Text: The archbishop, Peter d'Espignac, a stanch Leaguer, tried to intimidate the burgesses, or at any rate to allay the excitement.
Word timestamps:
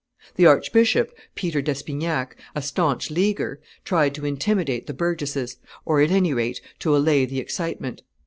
The 0.35 0.47
archbishop, 0.47 1.15
Peter 1.35 1.61
d'Espignac, 1.61 2.35
a 2.55 2.61
stanch 2.63 3.11
Leaguer, 3.11 3.61
tried 3.85 4.15
to 4.15 4.25
intimidate 4.25 4.87
the 4.87 4.95
burgesses, 4.95 5.57
or 5.85 6.01
at 6.01 6.09
any 6.09 6.33
rate 6.33 6.59
to 6.79 6.97
allay 6.97 7.27
the 7.27 7.37
excitement. 7.37 8.01